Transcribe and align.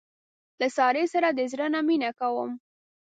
له 0.59 0.67
سارې 0.77 1.03
سره 1.13 1.29
د 1.31 1.39
زړه 1.51 1.67
نه 1.73 1.79
مینه 1.87 2.09
کوم. 2.19 2.51